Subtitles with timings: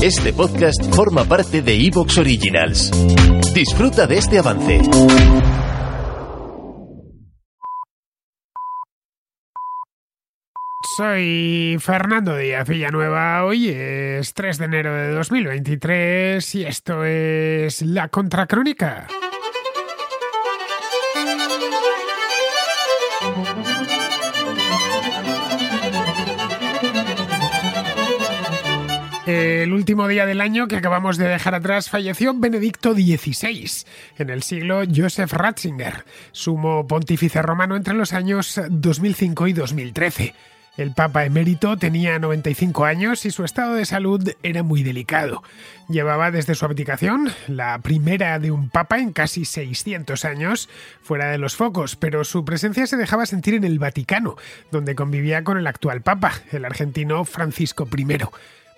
[0.00, 2.92] Este podcast forma parte de Evox Originals.
[3.52, 4.80] Disfruta de este avance.
[10.96, 13.44] Soy Fernando Díaz Villanueva.
[13.44, 19.08] Hoy es 3 de enero de 2023 y esto es La Contracrónica.
[29.28, 33.84] El último día del año que acabamos de dejar atrás falleció Benedicto XVI,
[34.16, 40.34] en el siglo Joseph Ratzinger, sumo pontífice romano entre los años 2005 y 2013.
[40.78, 45.42] El Papa emérito tenía 95 años y su estado de salud era muy delicado.
[45.90, 50.70] Llevaba desde su abdicación, la primera de un Papa en casi 600 años,
[51.02, 54.36] fuera de los focos, pero su presencia se dejaba sentir en el Vaticano,
[54.70, 58.06] donde convivía con el actual Papa, el argentino Francisco I.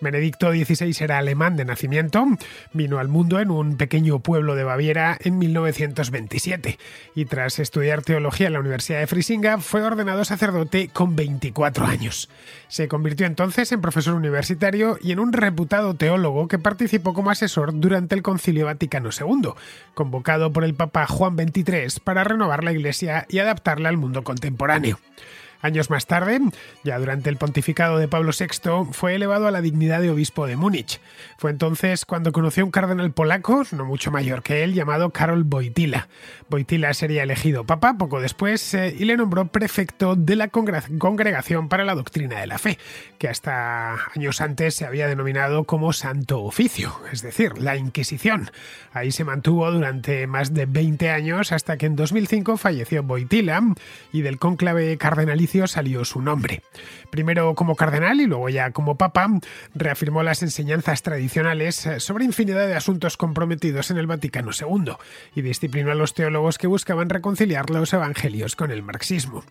[0.00, 2.26] Benedicto XVI era alemán de nacimiento,
[2.72, 6.78] vino al mundo en un pequeño pueblo de Baviera en 1927
[7.14, 12.28] y tras estudiar teología en la Universidad de Frisinga fue ordenado sacerdote con 24 años.
[12.68, 17.78] Se convirtió entonces en profesor universitario y en un reputado teólogo que participó como asesor
[17.78, 19.50] durante el Concilio Vaticano II,
[19.94, 24.98] convocado por el Papa Juan XXIII para renovar la Iglesia y adaptarla al mundo contemporáneo.
[25.62, 26.40] Años más tarde,
[26.84, 30.56] ya durante el pontificado de Pablo VI, fue elevado a la dignidad de obispo de
[30.56, 31.00] Múnich.
[31.36, 35.44] Fue entonces cuando conoció a un cardenal polaco, no mucho mayor que él, llamado Karol
[35.44, 36.08] Wojtyla.
[36.50, 41.84] Wojtyla sería elegido papa poco después eh, y le nombró prefecto de la Congregación para
[41.84, 42.78] la Doctrina de la Fe,
[43.18, 48.50] que hasta años antes se había denominado como Santo Oficio, es decir, la Inquisición.
[48.92, 53.62] Ahí se mantuvo durante más de 20 años hasta que en 2005 falleció Wojtyla
[54.10, 56.62] y del cónclave cardenalicio salió su nombre.
[57.10, 59.28] Primero como cardenal y luego ya como papa,
[59.74, 64.94] reafirmó las enseñanzas tradicionales sobre infinidad de asuntos comprometidos en el Vaticano II
[65.34, 69.44] y disciplinó a los teólogos que buscaban reconciliar los evangelios con el marxismo.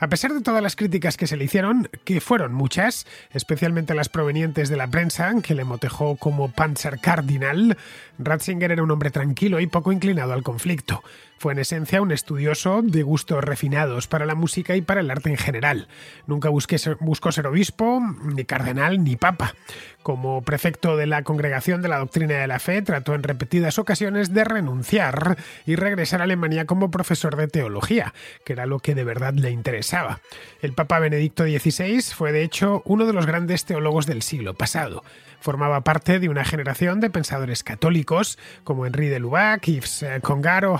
[0.00, 4.08] A pesar de todas las críticas que se le hicieron, que fueron muchas, especialmente las
[4.08, 7.76] provenientes de la prensa, que le motejó como Panzer Cardinal,
[8.18, 11.02] Ratzinger era un hombre tranquilo y poco inclinado al conflicto.
[11.44, 15.28] Fue en esencia un estudioso de gustos refinados para la música y para el arte
[15.28, 15.88] en general.
[16.26, 18.00] Nunca busqué ser, buscó ser obispo,
[18.34, 19.54] ni cardenal, ni papa.
[20.02, 24.32] Como prefecto de la Congregación de la Doctrina de la Fe, trató en repetidas ocasiones
[24.32, 28.14] de renunciar y regresar a Alemania como profesor de teología,
[28.46, 30.20] que era lo que de verdad le interesaba.
[30.62, 35.04] El Papa Benedicto XVI fue de hecho uno de los grandes teólogos del siglo pasado.
[35.40, 40.78] Formaba parte de una generación de pensadores católicos como Henri de Lubac, Yves Congaro,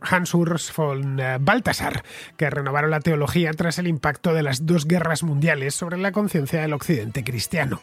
[0.00, 2.02] Hans Urs von Balthasar,
[2.36, 6.60] que renovaron la teología tras el impacto de las dos guerras mundiales sobre la conciencia
[6.62, 7.82] del occidente cristiano.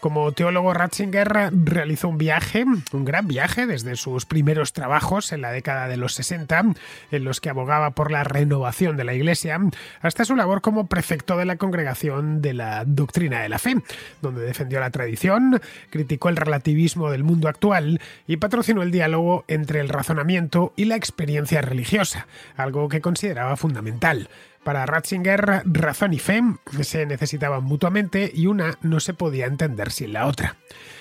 [0.00, 5.50] Como teólogo, Ratzinger realizó un viaje, un gran viaje, desde sus primeros trabajos en la
[5.50, 6.64] década de los 60,
[7.10, 9.58] en los que abogaba por la renovación de la Iglesia,
[10.02, 13.76] hasta su labor como prefecto de la Congregación de la Doctrina de la Fe,
[14.20, 19.80] donde defendió la tradición, criticó el relativismo del mundo actual y patrocinó el diálogo entre
[19.80, 24.28] el razonamiento y la experiencia religiosa, algo que consideraba fundamental.
[24.66, 26.42] Para Ratzinger, razón y fe
[26.80, 30.56] se necesitaban mutuamente y una no se podía entender sin la otra.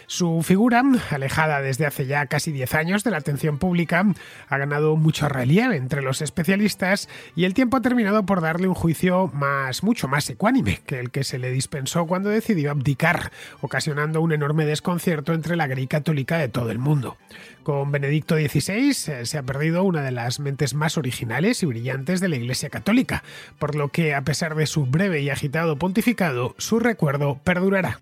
[0.05, 4.05] Su figura, alejada desde hace ya casi 10 años de la atención pública,
[4.49, 8.75] ha ganado mucho relieve entre los especialistas y el tiempo ha terminado por darle un
[8.75, 13.31] juicio más, mucho más ecuánime que el que se le dispensó cuando decidió abdicar,
[13.61, 17.17] ocasionando un enorme desconcierto entre la grey católica de todo el mundo.
[17.65, 22.19] Con Benedicto XVI eh, se ha perdido una de las mentes más originales y brillantes
[22.19, 23.23] de la Iglesia Católica,
[23.57, 27.99] por lo que, a pesar de su breve y agitado pontificado, su recuerdo perdurará.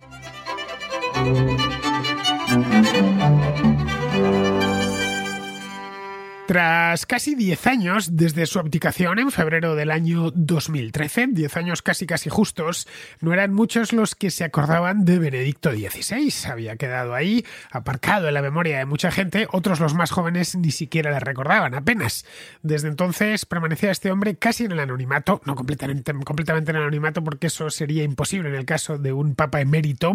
[6.53, 12.05] Tras casi 10 años desde su abdicación en febrero del año 2013, 10 años casi
[12.05, 12.87] casi justos,
[13.21, 16.51] no eran muchos los que se acordaban de Benedicto XVI.
[16.51, 20.69] Había quedado ahí, aparcado en la memoria de mucha gente, otros los más jóvenes ni
[20.69, 22.23] siquiera le recordaban apenas.
[22.61, 27.23] Desde entonces permanecía este hombre casi en el anonimato, no completamente, completamente en el anonimato
[27.23, 30.13] porque eso sería imposible en el caso de un papa emérito,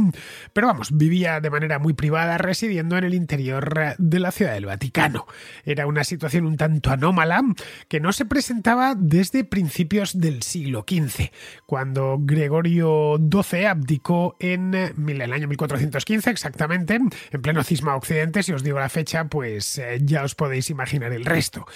[0.53, 4.67] pero vamos, vivía de manera muy privada residiendo en el interior de la ciudad del
[4.67, 5.27] Vaticano.
[5.65, 7.43] Era una situación situación un tanto anómala
[7.89, 11.31] que no se presentaba desde principios del siglo XV,
[11.65, 18.63] cuando Gregorio XII abdicó en el año 1415 exactamente, en pleno cisma occidente, si os
[18.63, 21.67] digo la fecha, pues eh, ya os podéis imaginar el resto.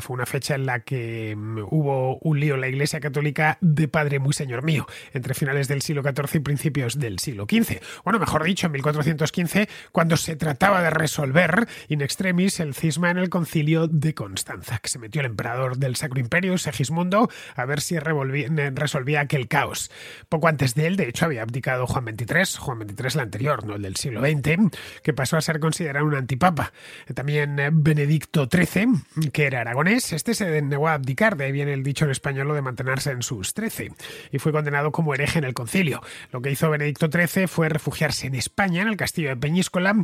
[0.00, 3.88] Fue una fecha en la que mm, hubo un lío en la Iglesia Católica de
[3.88, 7.80] padre muy señor mío, entre finales del siglo XIV y principios del siglo XV.
[8.04, 13.18] Bueno, mejor dicho, en 1415, cuando se trataba de resolver in extremis el cisma en
[13.18, 17.80] el concilio de Constanza, que se metió el emperador del Sacro Imperio, Segismundo, a ver
[17.80, 19.90] si resolvía aquel caos.
[20.28, 23.74] Poco antes de él, de hecho, había abdicado Juan XXIII, Juan XXIII el anterior, no
[23.74, 26.72] el del siglo XX, que pasó a ser considerado un antipapa.
[27.14, 31.74] También eh, Benedicto XIII, que era aragonés, este se negó a abdicar, de ahí viene
[31.74, 33.92] el dicho en español de mantenerse en sus trece,
[34.30, 36.00] y fue condenado como hereje en el concilio.
[36.30, 39.94] Lo que hizo Benedicto XIII fue refugiarse en España, en el castillo de Peñíscola,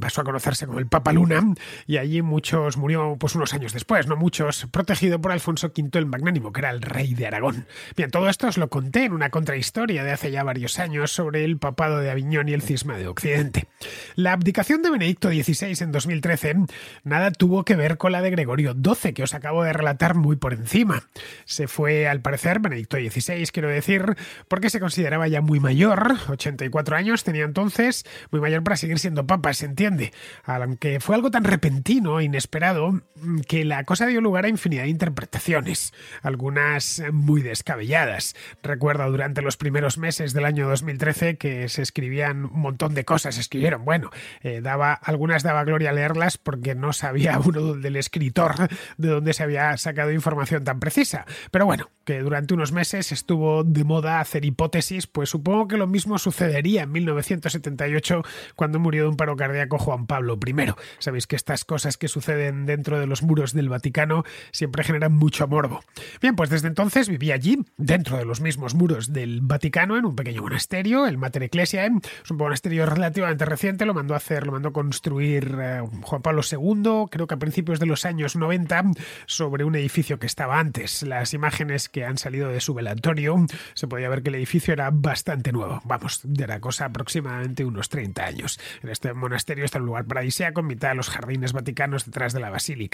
[0.00, 1.42] pasó a conocerse como el Papa Luna,
[1.86, 6.06] y allí muchos murió pues unos años después, no muchos, protegido por Alfonso V el
[6.06, 7.66] Magnánimo, que era el rey de Aragón.
[7.96, 11.44] Bien, todo esto os lo conté en una contrahistoria de hace ya varios años sobre
[11.44, 13.68] el papado de Aviñón y el cisma de Occidente.
[14.16, 16.56] La abdicación de Benedicto XVI en 2013
[17.04, 20.36] nada tuvo que ver con la de Gregorio XII, que os acabo de relatar muy
[20.36, 21.04] por encima.
[21.44, 24.16] Se fue, al parecer, Benedicto XVI, quiero decir,
[24.48, 29.26] porque se consideraba ya muy mayor, 84 años tenía entonces, muy mayor para seguir siendo
[29.26, 30.12] papa, se entiende,
[30.44, 33.02] aunque fue algo tan repentino e inesperado
[33.46, 35.92] que la cosa dio lugar a infinidad de interpretaciones,
[36.22, 38.34] algunas muy descabelladas.
[38.62, 43.38] Recuerdo durante los primeros meses del año 2013 que se escribían un montón de cosas,
[43.38, 44.10] escribieron, bueno,
[44.42, 48.54] eh, daba, algunas daba gloria leerlas porque no sabía uno del escritor
[48.96, 51.26] de dónde se había sacado información tan precisa.
[51.50, 55.86] Pero bueno, que durante unos meses estuvo de moda hacer hipótesis, pues supongo que lo
[55.86, 58.22] mismo sucedería en 1978
[58.56, 60.72] cuando murió de un paro cardíaco Juan Pablo I.
[60.98, 65.46] Sabéis que estas cosas que suceden dentro de los muros del Vaticano siempre generan mucho
[65.48, 65.80] morbo.
[66.20, 70.16] Bien, pues desde entonces viví allí, dentro de los mismos muros del Vaticano, en un
[70.16, 71.90] pequeño monasterio, el Mater Ecclesiae.
[72.24, 76.42] Es un monasterio relativamente reciente, lo mandó a hacer, lo mandó construir eh, Juan Pablo
[76.50, 78.92] II, creo que a principios de los años 90,
[79.26, 81.02] sobre un edificio que estaba antes.
[81.02, 83.36] Las imágenes que han salido de su velatorio,
[83.74, 85.80] se podía ver que el edificio era bastante nuevo.
[85.84, 88.60] Vamos, de la cosa aproximadamente unos 30 años.
[88.82, 92.40] En este monasterio está un lugar paradisíaco en mitad de los jardines vaticanos detrás de
[92.40, 92.89] la basílica.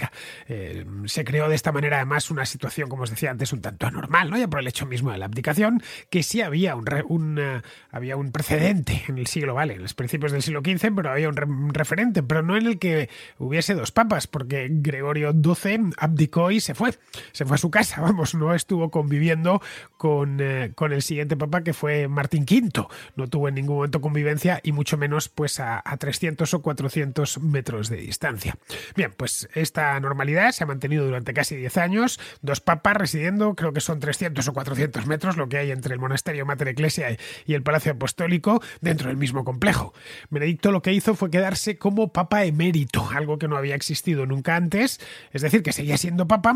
[0.47, 3.87] Eh, se creó de esta manera además una situación, como os decía antes, un tanto
[3.87, 4.37] anormal, ¿no?
[4.37, 7.61] ya por el hecho mismo de la abdicación, que sí había un, un eh,
[7.91, 11.29] había un precedente en el siglo, vale, en los principios del siglo XV, pero había
[11.29, 16.59] un referente, pero no en el que hubiese dos papas, porque Gregorio XII abdicó y
[16.59, 16.93] se fue.
[17.31, 19.61] Se fue a su casa, vamos, no estuvo conviviendo
[19.97, 22.87] con, eh, con el siguiente papa que fue Martín V.
[23.15, 27.89] No tuvo en ningún momento convivencia y mucho menos pues a, 300 o 400 metros
[27.89, 28.57] de distancia.
[28.95, 32.19] Bien, pues esta normalidad se ha mantenido durante casi 10 años.
[32.41, 35.99] Dos papas residiendo, creo que son 300 o 400 metros lo que hay entre el
[35.99, 39.93] monasterio Mater Ecclesia y el Palacio Apostólico dentro del mismo complejo.
[40.29, 44.55] Benedicto lo que hizo fue quedarse como papa emérito, algo que no había existido nunca
[44.55, 44.99] antes,
[45.31, 46.55] es decir, que seguía siendo papa,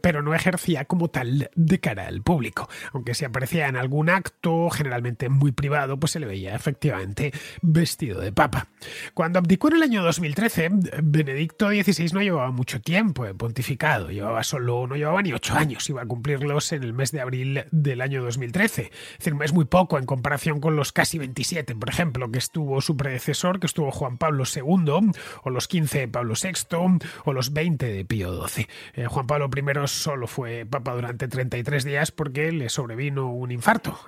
[0.00, 2.68] pero no ejercía como tal de cara al público.
[2.92, 8.20] Aunque si aparecía en algún acto, generalmente muy privado, pues se le veía efectivamente vestido
[8.20, 8.68] de papa.
[9.14, 10.70] Cuando abdicó en el año 2013,
[11.02, 16.02] Benedicto XVI no llevaba mucho tiempo pontificado, llevaba solo, no llevaba ni ocho años, iba
[16.02, 18.82] a cumplirlos en el mes de abril del año 2013.
[18.82, 22.80] Es decir, es muy poco en comparación con los casi 27, por ejemplo, que estuvo
[22.80, 25.12] su predecesor, que estuvo Juan Pablo II,
[25.42, 28.66] o los 15 de Pablo VI, o los 20 de Pío XII.
[28.94, 33.98] Eh, Juan Pablo I solo fue papa durante 33 días porque le sobrevino un infarto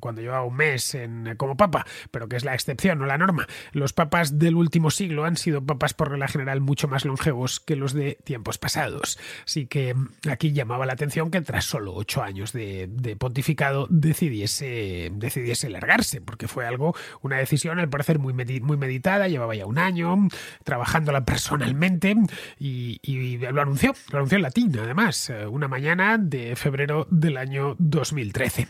[0.00, 3.46] cuando llevaba un mes en, como papa, pero que es la excepción, no la norma.
[3.72, 7.76] Los papas del último siglo han sido papas por regla general mucho más longevos que
[7.76, 9.18] los de tiempos pasados.
[9.44, 15.10] Así que mm, aquí llamaba la atención que tras solo ocho años de, pontificado decidiese,
[15.14, 19.78] decidiese largarse, porque fue algo, una decisión al parecer muy, muy meditada, llevaba ya un
[19.78, 20.28] año
[20.64, 22.16] trabajándola personalmente
[22.58, 27.76] y, lo anunció, lo anunció en latín, además, eh, una mañana de febrero del año
[27.78, 28.68] 2013.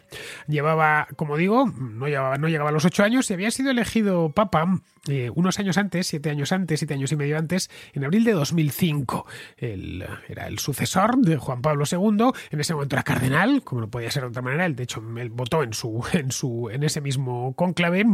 [0.48, 4.30] Llevaba, como digo, no, llevaba, no llegaba a los ocho años y había sido elegido
[4.30, 8.22] papa eh, unos años antes, siete años antes, siete años y medio antes, en abril
[8.24, 9.21] de 2005.
[9.56, 14.10] Era el sucesor de Juan Pablo II, en ese momento era cardenal, como no podía
[14.10, 17.00] ser de otra manera, él de hecho él votó en, su, en, su, en ese
[17.00, 18.04] mismo cónclave.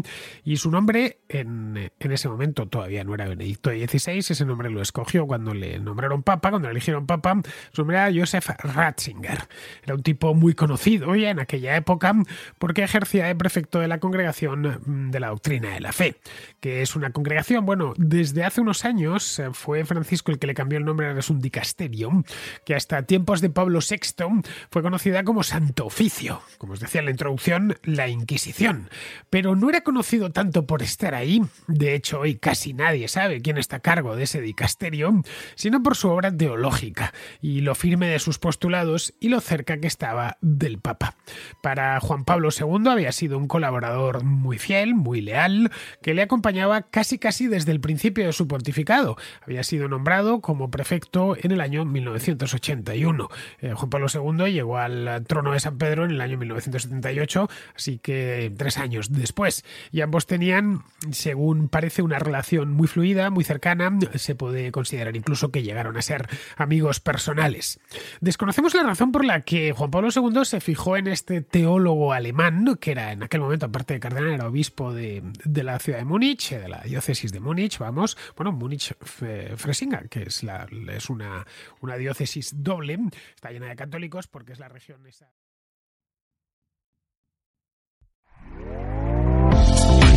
[0.44, 4.82] Y su nombre en, en ese momento todavía no era Benedicto XVI, ese nombre lo
[4.82, 7.40] escogió cuando le nombraron papa, cuando le eligieron papa,
[7.72, 9.48] su nombre era Joseph Ratzinger.
[9.82, 12.14] Era un tipo muy conocido ya en aquella época
[12.58, 16.16] porque ejercía de prefecto de la congregación mm, de la doctrina de la fe,
[16.60, 20.54] que es una congregación, bueno, desde hace unos años eh, fue Francisco el que le
[20.54, 22.24] cambió el nombre es un dicasterium,
[22.64, 27.06] que hasta tiempos de Pablo VI fue conocida como Santo Oficio, como os decía en
[27.06, 28.90] la introducción, la Inquisición.
[29.30, 33.58] Pero no era conocido tanto por estar ahí, de hecho hoy casi nadie sabe quién
[33.58, 35.22] está a cargo de ese dicasterio,
[35.54, 39.86] sino por su obra teológica y lo firme de sus postulados y lo cerca que
[39.86, 41.16] estaba del Papa.
[41.62, 45.70] Para Juan Pablo II había sido un colaborador muy fiel, muy leal,
[46.02, 49.16] que le acompañaba casi casi desde el principio de su pontificado.
[49.42, 53.28] Había sido nombrado como prefecto en el año 1981.
[53.60, 57.98] Eh, Juan Pablo II llegó al trono de San Pedro en el año 1978, así
[57.98, 59.64] que tres años después.
[59.92, 63.96] Y ambos tenían, según parece, una relación muy fluida, muy cercana.
[64.14, 67.80] Se puede considerar incluso que llegaron a ser amigos personales.
[68.20, 72.76] Desconocemos la razón por la que Juan Pablo II se fijó en este teólogo alemán,
[72.80, 76.50] que era en aquel momento, aparte de cardenal, era obispo de, la ciudad de Múnich,
[76.50, 81.46] de la diócesis de Múnich, vamos, bueno, Múnich-Fresinga, que es, la, es una,
[81.80, 82.98] una diócesis doble,
[83.34, 85.30] está llena de católicos porque es la región esa.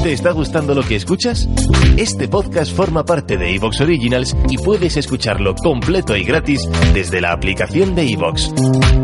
[0.04, 1.48] ¿Te está gustando lo que escuchas?
[1.96, 7.34] Este podcast forma parte de Evox Originals y puedes escucharlo completo y gratis desde la
[7.34, 8.52] aplicación de Evox.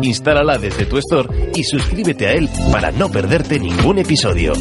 [0.02, 4.54] Instálala desde tu store y suscríbete a él para no perderte ningún episodio.